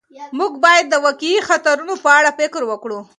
[0.37, 2.99] موږ باید د واقعي خطرونو په اړه فکر وکړو.